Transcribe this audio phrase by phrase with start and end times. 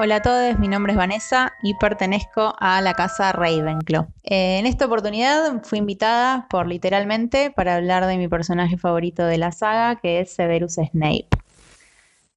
[0.00, 4.06] Hola a todos, mi nombre es Vanessa y pertenezco a la casa Ravenclaw.
[4.22, 9.38] Eh, en esta oportunidad fui invitada por literalmente para hablar de mi personaje favorito de
[9.38, 11.26] la saga, que es Severus Snape.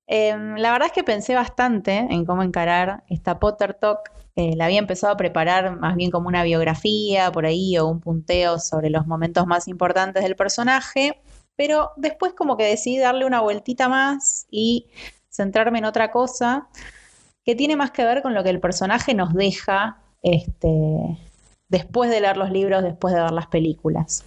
[0.08, 4.12] Em, la verdad es que pensé bastante en cómo encarar esta Potter Talk.
[4.36, 8.00] Eh, la había empezado a preparar más bien como una biografía por ahí o un
[8.00, 11.22] punteo sobre los momentos más importantes del personaje,
[11.56, 14.88] pero después como que decidí darle una vueltita más y
[15.30, 16.68] centrarme en otra cosa
[17.46, 21.18] que tiene más que ver con lo que el personaje nos deja este,
[21.70, 24.26] después de leer los libros, después de ver las películas.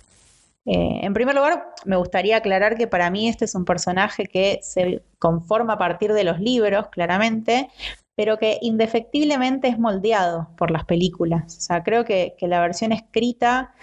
[0.66, 4.60] Eh, en primer lugar, me gustaría aclarar que para mí este es un personaje que
[4.62, 7.68] se conforma a partir de los libros, claramente,
[8.16, 11.56] pero que indefectiblemente es moldeado por las películas.
[11.58, 13.74] O sea, creo que, la versión escrita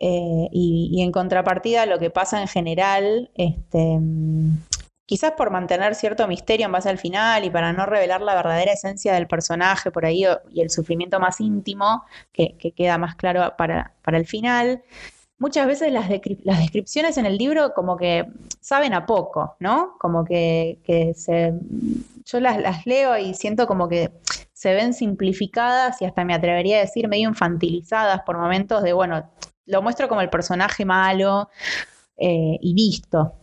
[0.00, 4.00] eh, y, en contrapartida lo que pasa en general, este,
[5.10, 8.74] quizás por mantener cierto misterio en base al final y para no revelar la verdadera
[8.74, 13.92] esencia del personaje por ahí y el sufrimiento más íntimo que, queda más claro para,
[14.06, 14.84] el final.
[15.36, 18.24] Muchas veces las, descripciones en el libro como que
[18.60, 19.96] saben a poco, ¿no?
[19.98, 20.78] Como que,
[21.16, 21.54] se,
[22.24, 24.12] yo las, leo y siento como que
[24.52, 29.28] se ven simplificadas y hasta me atrevería a decir medio infantilizadas por momentos de, bueno,
[29.66, 31.48] lo muestro como el personaje malo
[32.16, 33.39] eh, y visto.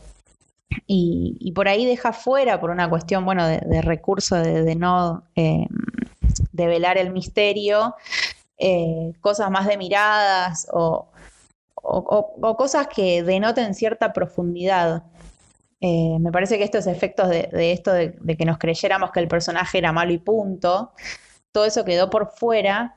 [0.85, 5.67] Y, por ahí deja fuera, por una cuestión, bueno, de, recurso, de, no eh,
[6.51, 7.95] develar el misterio,
[8.57, 11.07] eh, cosas más de miradas o,
[12.57, 15.03] cosas que denoten cierta profundidad.
[15.79, 19.77] Eh, me parece que estos efectos de, esto de, que nos creyéramos que el personaje
[19.77, 20.91] era malo y punto,
[21.51, 22.95] todo eso quedó por fuera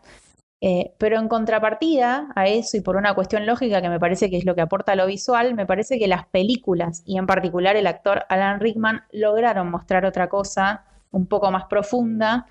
[0.63, 4.37] eh, pero en contrapartida a eso y por una cuestión lógica que me parece que
[4.37, 7.87] es lo que aporta lo visual, me parece que las películas y en particular el
[7.87, 12.47] actor Alan Rickman lograron mostrar otra cosa un poco más profunda.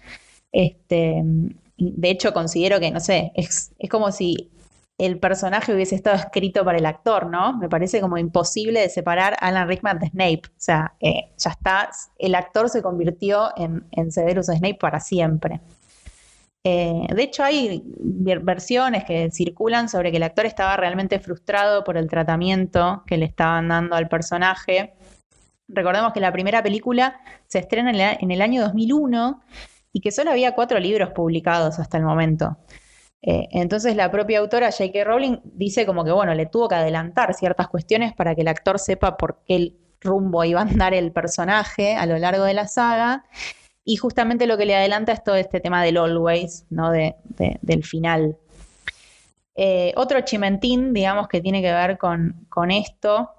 [0.52, 1.22] Este,
[1.78, 4.50] de hecho, considero que, no sé, es, como si
[4.97, 7.58] el personaje hubiese estado escrito para el actor, ¿no?
[7.58, 10.41] Me parece como imposible de separar Alan Rickman de Snape.
[10.47, 15.62] O sea, eh, ya está, el actor se convirtió en, en Severus Snape para siempre.
[16.64, 21.97] Eh, de hecho, hay versiones que circulan sobre que el actor estaba realmente frustrado por
[21.97, 24.94] el tratamiento que le estaban dando al personaje.
[25.68, 29.42] Recordemos que la primera película se estrena en el año 2001
[29.94, 32.58] y que solo había cuatro libros publicados hasta el momento.
[33.22, 35.03] Eh, entonces la propia autora J.K.
[35.03, 38.80] Rowling dice como que, bueno, le tuvo que adelantar ciertas cuestiones para que el actor
[38.80, 43.26] sepa por qué rumbo iba a andar el personaje a lo largo de la saga
[43.90, 46.92] y justamente lo que le adelanta es todo este tema del always, ¿no?
[46.92, 47.16] De,
[47.64, 48.38] del final.
[49.56, 53.32] Eh, otro chimentín, digamos, que tiene que ver con, esto,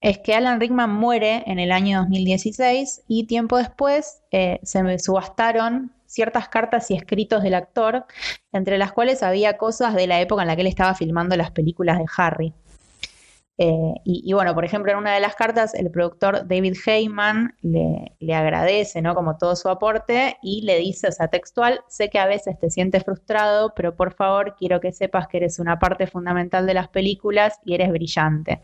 [0.00, 5.92] es que Alan Rickman muere en el año 2016 y tiempo después eh, se subastaron
[6.06, 8.06] ciertas cartas y escritos del actor,
[8.52, 11.50] entre las cuales había cosas de la época en la que él estaba filmando las
[11.50, 12.54] películas de Harry.
[13.62, 18.34] Eh, y, bueno, por ejemplo, en una de las cartas, el productor David Heyman le,
[18.34, 19.14] agradece, ¿no?
[19.14, 22.70] Como todo su aporte y le dice, o sea, textual, sé que a veces te
[22.70, 26.88] sientes frustrado, pero por favor quiero que sepas que eres una parte fundamental de las
[26.88, 28.62] películas y eres brillante.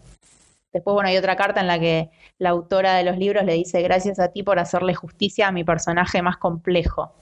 [0.73, 2.09] Después, bueno, hay otra carta en la que
[2.39, 5.63] la autora de los libros le dice, gracias a ti por hacerle justicia a mi
[5.63, 7.13] personaje más complejo.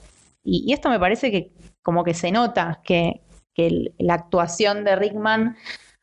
[0.44, 1.50] Y, esto me parece que
[1.82, 3.20] como que se nota que,
[3.98, 5.56] la actuación de Rickman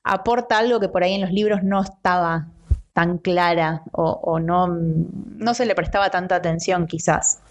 [0.04, 2.48] aporta algo que por ahí en los libros no estaba
[2.94, 7.42] tan clara o, no, no, se le prestaba tanta atención quizás.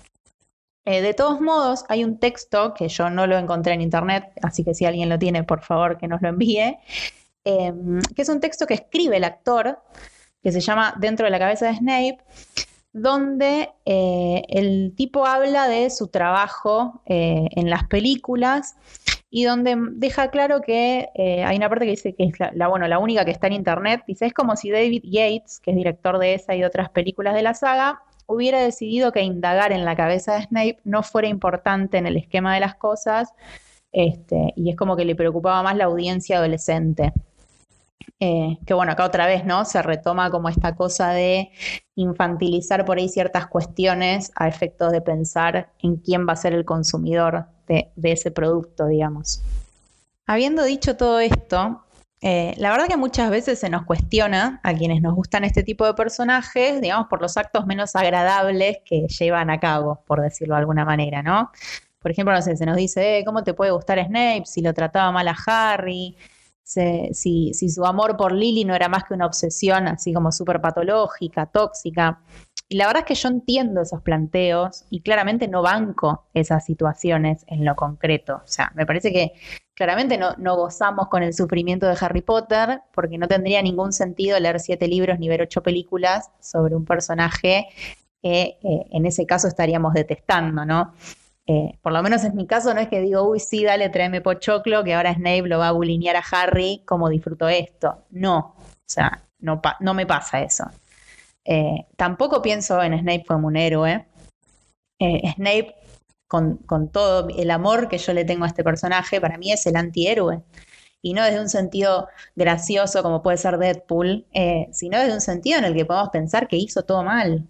[0.84, 4.64] Eh, de todos modos, hay un texto que yo no lo encontré en internet, así
[4.64, 6.78] que si alguien lo tiene, por favor que nos lo envíe,
[7.44, 9.78] em, que es un texto que escribe el actor,
[10.42, 12.18] que se llama Dentro de la cabeza de Snape,
[12.92, 18.76] donde eh, el tipo habla de su trabajo eh, en las películas
[19.30, 22.88] y donde deja claro que eh, hay una parte que dice que es la, bueno,
[22.88, 24.02] la única que está en internet.
[24.06, 27.42] Dice, es como si David Yates, que es director de esa y otras películas de
[27.42, 32.06] la saga, hubiera decidido que indagar en la cabeza de Snape no fuera importante en
[32.06, 33.32] el esquema de las cosas,
[33.92, 37.12] este, y es como que le preocupaba más la audiencia adolescente.
[38.22, 39.64] Eh, que bueno, acá otra vez, ¿no?
[39.64, 41.50] Se retoma como esta cosa de
[41.94, 46.66] infantilizar por ahí ciertas cuestiones a efectos de pensar en quién va a ser el
[46.66, 49.42] consumidor de, ese producto, digamos.
[50.26, 51.82] Habiendo dicho todo esto,
[52.20, 55.86] eh, la verdad que muchas veces se nos cuestiona a quienes nos gustan este tipo
[55.86, 60.60] de personajes, digamos, por los actos menos agradables que llevan a cabo, por decirlo de
[60.60, 61.50] alguna manera, ¿no?
[62.00, 64.74] Por ejemplo, no sé, se nos dice, eh, ¿cómo te puede gustar Snape si lo
[64.74, 66.16] trataba mal a Harry?
[67.12, 71.46] Si, su amor por Lily no era más que una obsesión así como súper patológica,
[71.46, 72.20] tóxica.
[72.68, 77.44] Y la verdad es que yo entiendo esos planteos y claramente no banco esas situaciones
[77.48, 78.36] en lo concreto.
[78.36, 79.32] O sea, me parece que
[79.74, 84.38] claramente no, no gozamos con el sufrimiento de Harry Potter porque no tendría ningún sentido
[84.38, 87.66] leer siete libros ni ver ocho películas sobre un personaje
[88.22, 90.94] que eh, en ese caso estaríamos detestando, ¿no?
[91.52, 94.20] Eh, por lo menos en mi caso no es que digo, uy, sí, dale, tráeme
[94.20, 98.04] pochoclo, que ahora Snape lo va a bulinear a Harry, como disfruto esto.
[98.10, 99.60] No, o sea, no,
[99.94, 100.70] me pasa eso.
[101.44, 104.06] Eh, tampoco pienso en Snape como un héroe.
[105.00, 105.74] Snape,
[106.28, 109.66] con, con, todo el amor que yo le tengo a este personaje, para mí es
[109.66, 110.42] el antihéroe.
[111.02, 112.06] Y no desde un sentido
[112.36, 114.24] gracioso como puede ser Deadpool,
[114.70, 117.48] sino desde un sentido en el que podemos pensar que hizo todo mal.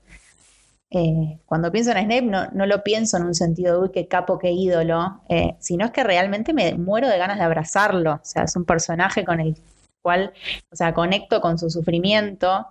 [0.93, 2.23] Eh, cuando pienso en Snape
[2.53, 5.93] no, lo pienso en un sentido de, uy, qué capo, qué ídolo, eh, sino es
[5.93, 8.15] que realmente me muero de ganas de abrazarlo.
[8.15, 9.57] O sea, es un personaje con el
[10.03, 10.33] cual,
[10.73, 12.67] o sea, conecto con su sufrimiento.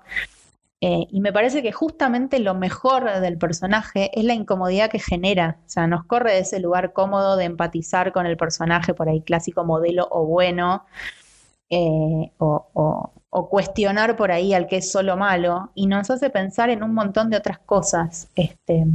[0.82, 5.60] Eh, y me parece que justamente lo mejor del personaje es la incomodidad que genera.
[5.66, 9.22] O sea, nos corre de ese lugar cómodo de empatizar con el personaje por ahí
[9.22, 10.86] clásico modelo o bueno,
[12.38, 16.94] o cuestionar por ahí al que es solo malo y nos hace pensar en un
[16.94, 18.30] montón de otras cosas.
[18.36, 18.86] Este,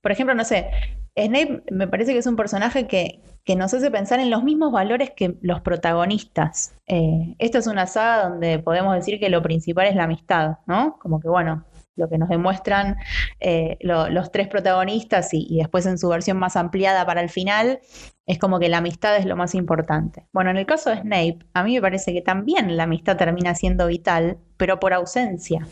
[0.00, 0.70] por ejemplo, no sé,
[1.16, 4.72] Snape me parece que es un personaje que, que nos hace pensar en los mismos
[4.72, 6.74] valores que los protagonistas.
[6.86, 10.98] Eh, esta es una saga donde podemos decir que lo principal es la amistad, ¿no?
[11.00, 11.64] Como que, bueno,
[11.96, 12.96] lo que nos demuestran
[13.40, 17.80] eh, los tres protagonistas y, después en su versión más ampliada para el final,
[18.26, 20.26] es como que la amistad es lo más importante.
[20.32, 23.54] Bueno, en el caso de Snape, a mí me parece que también la amistad termina
[23.54, 25.66] siendo vital, pero por ausencia.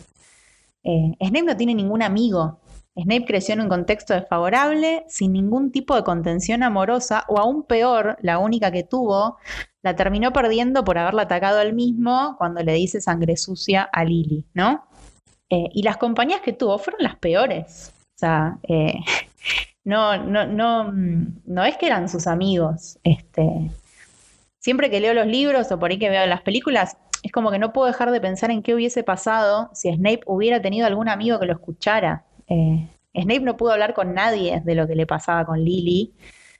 [0.82, 2.60] Eh, Snape no tiene ningún amigo.
[2.96, 8.16] Snape creció en un contexto desfavorable, sin ningún tipo de contención amorosa, o aún peor,
[8.20, 9.38] la única que tuvo,
[9.82, 14.44] la terminó perdiendo por haberla atacado al mismo cuando le dice sangre sucia a Lily,
[14.54, 14.84] ¿no?
[15.48, 17.92] Eh, y las compañías que tuvo fueron las peores.
[18.16, 18.94] O sea, eh,
[19.84, 22.98] no, no, no, no es que eran sus amigos.
[23.04, 23.70] Este,
[24.58, 27.58] siempre que leo los libros o por ahí que veo las películas, es como que
[27.58, 31.38] no puedo dejar de pensar en qué hubiese pasado si Snape hubiera tenido algún amigo
[31.38, 32.24] que lo escuchara.
[32.46, 36.14] Eh, Snape no pudo hablar con nadie de lo que le pasaba con Lily.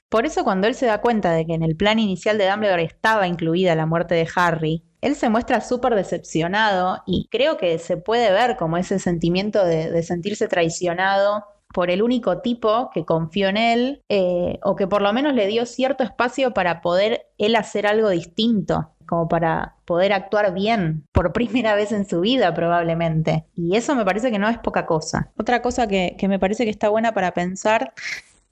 [0.09, 2.83] Por eso cuando él se da cuenta de que en el plan inicial de Dumbledore
[2.83, 7.97] estaba incluida la muerte de Harry, él se muestra súper decepcionado y creo que se
[7.97, 13.57] puede ver como ese sentimiento de, sentirse traicionado por el único tipo que confió en
[13.57, 17.87] él eh, o que por lo menos le dio cierto espacio para poder él hacer
[17.87, 23.45] algo distinto como para poder actuar bien por primera vez en su vida probablemente.
[23.55, 25.31] Y eso me parece que no es poca cosa.
[25.37, 27.93] Otra cosa que, que me parece que está buena para pensar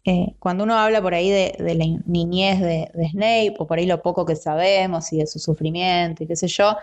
[0.05, 4.01] eh, cuando uno habla por ahí de, la niñez de, Snape, o por ahí lo
[4.01, 6.77] poco que sabemos y de su sufrimiento y qué sé yo,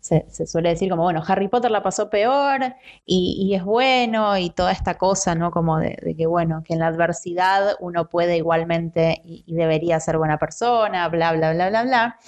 [0.00, 2.74] se, suele decir como, bueno, Harry Potter la pasó peor
[3.04, 5.50] y, es bueno y toda esta cosa, ¿no?
[5.50, 10.38] Como de, que, bueno, que en la adversidad uno puede igualmente y, debería ser buena
[10.38, 12.18] persona, bla, bla, bla, bla, bla.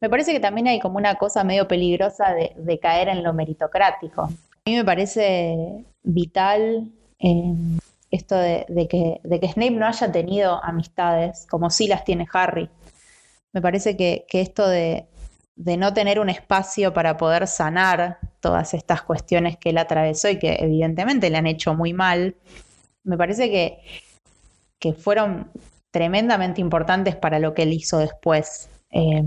[0.00, 4.22] Me parece que también hay como una cosa medio peligrosa de, caer en lo meritocrático.
[4.22, 4.28] A
[4.66, 6.90] mí me parece vital.
[7.20, 7.54] Eh,
[8.12, 12.68] esto de, que, Snape no haya tenido amistades como sí las tiene Harry.
[13.52, 15.08] Me parece que, esto de,
[15.56, 20.58] no tener un espacio para poder sanar todas estas cuestiones que él atravesó y que
[20.60, 22.36] evidentemente le han hecho muy mal,
[23.02, 23.78] me parece que,
[24.78, 25.50] que fueron
[25.90, 28.68] tremendamente importantes para lo que él hizo después.
[28.90, 29.24] Eh,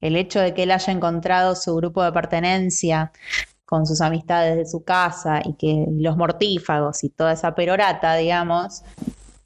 [0.00, 3.12] el hecho de que él haya encontrado su grupo de pertenencia,
[3.68, 8.82] con sus amistades de su casa y que los mortífagos y toda esa perorata, digamos,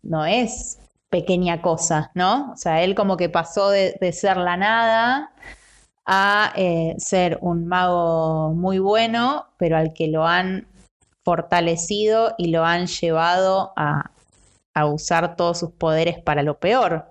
[0.03, 0.79] no es
[1.11, 2.53] pequeña cosa, ¿no?
[2.53, 5.33] O sea, él como que pasó de, ser la nada
[6.07, 10.69] a eh, ser un mago muy bueno, pero al que lo han
[11.25, 14.13] fortalecido y lo han llevado a,
[14.73, 17.07] a usar todos sus poderes para lo peor.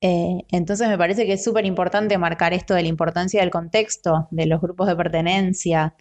[0.00, 4.28] Eh, entonces me parece que es súper importante marcar esto de la importancia del contexto,
[4.30, 5.94] de los grupos de pertenencia,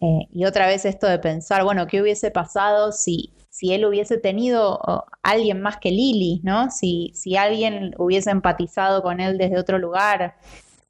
[0.00, 4.18] eh, y otra vez esto de pensar, bueno, ¿qué hubiese pasado si, si él hubiese
[4.18, 4.80] tenido
[5.22, 6.70] alguien más que Lily, ¿no?
[6.70, 10.36] Si, si alguien hubiese empatizado con él desde otro lugar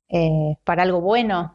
[0.09, 1.55] eh, para algo bueno,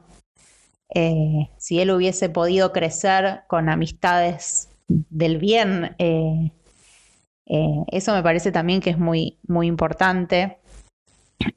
[1.58, 5.96] si él hubiese podido crecer con amistades del bien,
[7.46, 10.59] eso me parece también que es muy, muy importante.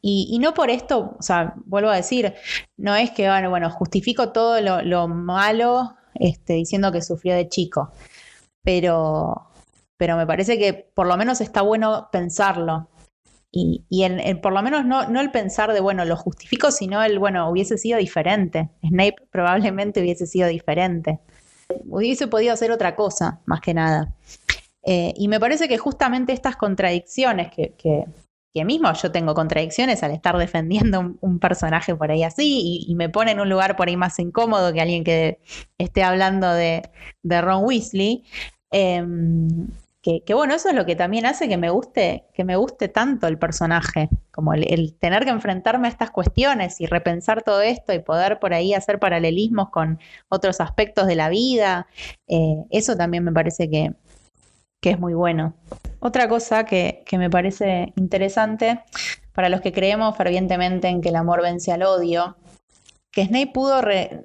[0.00, 2.34] Y, no por esto, o sea, vuelvo a decir,
[2.76, 7.92] no es que, bueno, bueno justifico todo lo, malo este, diciendo que sufrió de chico,
[8.62, 9.48] pero,
[9.96, 12.88] pero me parece que por lo menos está bueno pensarlo.
[13.54, 17.18] Y, y por lo menos no, no el pensar de, bueno, lo justifico, sino el,
[17.18, 18.70] bueno, hubiese sido diferente.
[18.82, 21.20] Snape probablemente hubiese sido diferente.
[21.86, 24.14] hubiese podido hacer otra cosa, más que nada.
[24.84, 28.06] Eh, y me parece que justamente estas contradicciones que, que,
[28.54, 33.32] mismo yo tengo contradicciones al estar defendiendo un, personaje por ahí así y, me pone
[33.32, 35.40] en un lugar por ahí más incómodo que alguien que
[35.78, 36.82] esté hablando de,
[37.22, 38.24] de Ron Weasley.
[38.70, 39.68] Em,
[40.02, 43.28] que, bueno, eso es lo que también hace que me guste, que me guste tanto
[43.28, 48.00] el personaje, como el, tener que enfrentarme a estas cuestiones y repensar todo esto y
[48.00, 51.86] poder por ahí hacer paralelismos con otros aspectos de la vida.
[52.26, 53.94] Eh, eso también me parece que,
[54.90, 55.54] es muy bueno.
[56.00, 58.82] Otra cosa que, me parece interesante
[59.32, 62.36] para los que creemos fervientemente en que el amor vence al odio,
[63.10, 63.82] que Snape pudo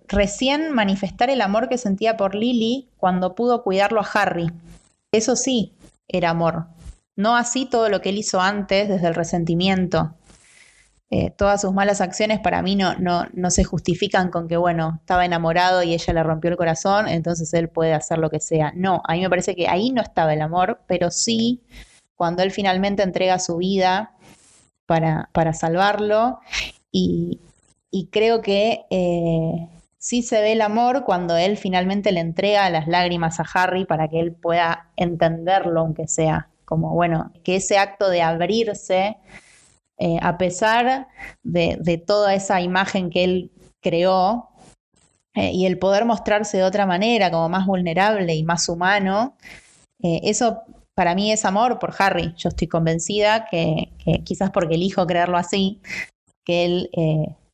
[0.08, 4.52] recién manifestar el amor que sentía por Lily cuando pudo cuidarlo a Harry
[5.12, 5.74] eso sí
[6.08, 6.68] era amor.
[7.16, 10.14] No así todo lo que él hizo antes desde el resentimiento.
[11.10, 14.98] Eh, todas sus malas acciones para mí no, no, no, se justifican con que, bueno,
[15.00, 18.74] estaba enamorado y ella le rompió el corazón, entonces él puede hacer lo que sea.
[18.76, 21.64] No, a mí me parece que ahí no estaba el amor, pero sí
[22.18, 24.12] cuando él finalmente entrega su vida
[24.86, 26.40] para, para salvarlo
[26.92, 27.40] y,
[28.12, 33.40] creo que eh, sí se ve el amor cuando él finalmente le entrega las lágrimas
[33.40, 38.22] a Harry para que él pueda entenderlo, aunque sea como, bueno, que ese acto de
[38.22, 39.18] abrirse,
[40.00, 41.08] eh, a pesar
[41.44, 43.52] de, toda esa imagen que él
[43.82, 44.50] creó,
[45.34, 49.36] eh, y el poder mostrarse de otra manera, como más vulnerable y más humano,
[50.04, 50.62] eh, eso
[50.96, 52.34] para mí es amor por Harry.
[52.38, 53.92] Yo estoy convencida que,
[54.24, 55.82] quizás porque elijo creerlo así,
[56.44, 56.90] que él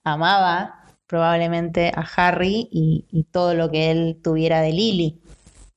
[0.03, 5.19] amaba probablemente a Harry y, todo lo que él tuviera de Lily.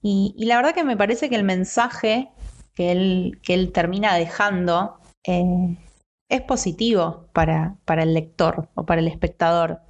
[0.01, 2.31] Y, la verdad que me parece que el mensaje
[2.75, 5.01] que él, termina dejando
[6.29, 9.81] es positivo para, para, el lector o para el espectador.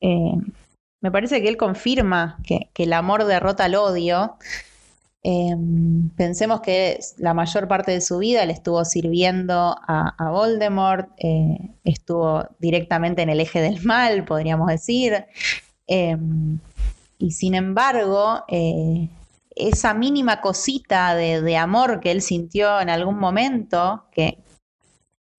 [0.00, 0.34] Eh,
[1.00, 4.36] me parece que él confirma que, que, el amor derrota al odio
[5.30, 11.58] Em, pensemos que la mayor parte de su vida le estuvo sirviendo a, Voldemort, eh,
[11.84, 15.26] estuvo directamente en el eje del mal, podríamos decir.
[17.18, 19.08] Y sin embargo, eh,
[19.56, 24.38] esa mínima cosita de, amor que él sintió en algún momento, que,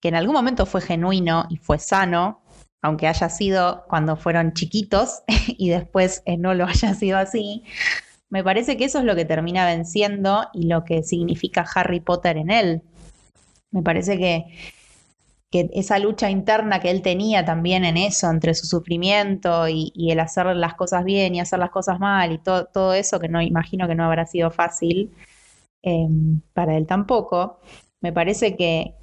[0.01, 2.41] que en algún momento fue genuino y fue sano,
[2.81, 7.63] aunque haya sido cuando fueron chiquitos y después eh, no lo haya sido así,
[8.29, 12.37] me parece que eso es lo que termina venciendo y lo que significa Harry Potter
[12.37, 12.81] en él.
[13.71, 14.45] Me parece que,
[15.51, 20.45] esa lucha interna que él tenía también en eso, entre su sufrimiento y, el hacer
[20.55, 23.95] las cosas bien y hacer las cosas mal y todo, eso, que no imagino que
[23.95, 25.11] no habrá sido fácil
[25.81, 27.59] em, para él tampoco,
[28.01, 28.95] me parece que,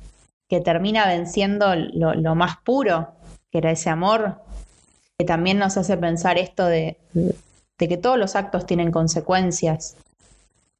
[0.49, 3.13] termina venciendo lo, lo, más puro,
[3.51, 4.43] que era ese amor,
[5.19, 9.97] que también nos hace pensar esto de, de que todos los actos tienen consecuencias,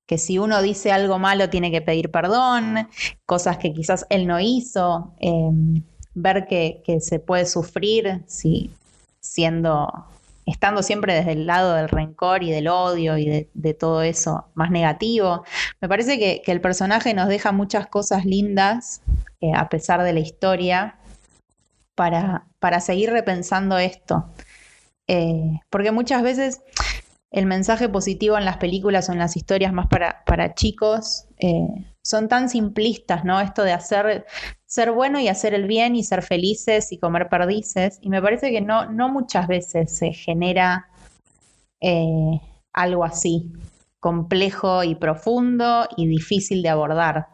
[0.07, 2.89] que si uno dice algo malo tiene que pedir perdón,
[3.27, 5.83] cosas que quizás él no hizo, em,
[6.15, 8.71] ver que, se puede sufrir si,
[9.21, 10.07] siendo,
[10.47, 14.71] estando siempre desde el lado del rencor y del odio y de, todo eso más
[14.71, 15.45] negativo.
[15.81, 19.03] Me parece que, el personaje nos deja muchas cosas lindas
[19.41, 20.99] eh, a pesar de la historia
[21.97, 24.33] para, para seguir repensando esto.
[25.09, 26.63] Eh, porque muchas veces
[27.31, 31.67] el mensaje positivo en las películas o en las historias más para, para chicos eh,
[32.03, 33.41] son tan simplistas, ¿no?
[33.41, 34.27] Esto de hacer,
[34.77, 37.99] ser bueno y hacer el bien y ser felices y comer perdices.
[38.03, 40.89] Y me parece que no, no muchas veces se genera
[41.81, 42.41] eh,
[42.75, 43.51] algo así,
[44.01, 47.29] complejo y profundo y difícil de abordar.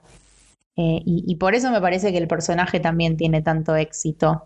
[0.76, 4.44] y, por eso me parece que el personaje también tiene tanto éxito.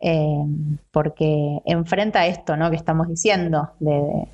[0.00, 0.44] Eh,
[0.90, 2.70] porque enfrenta esto, ¿no?
[2.70, 4.28] Que estamos diciendo, de,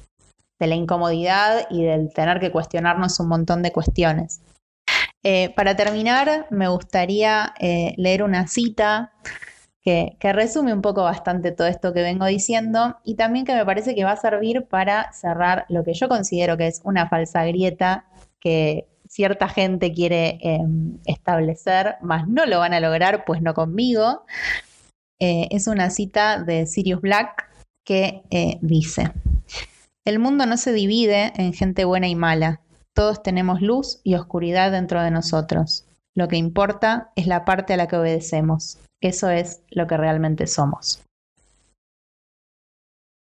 [0.59, 4.41] la incomodidad y del tener que cuestionarnos un montón de cuestiones.
[5.25, 9.12] Eh, para terminar, me gustaría eh, leer una cita
[9.83, 13.95] que, resume un poco bastante todo esto que vengo diciendo y también que me parece
[13.95, 18.07] que va a servir para cerrar lo que yo considero que es una falsa grieta
[18.41, 24.25] que cierta gente quiere em, establecer, mas no lo van a lograr, pues no conmigo.
[25.21, 27.49] Eh, es una cita de Sirius Black
[27.85, 28.23] que
[28.61, 29.12] dice,
[30.05, 32.61] el mundo no se divide en gente buena y mala,
[32.95, 35.85] todos tenemos luz y oscuridad dentro de nosotros.
[36.15, 38.79] Lo que importa es la parte a la que obedecemos.
[39.01, 41.03] Eso es lo que realmente somos.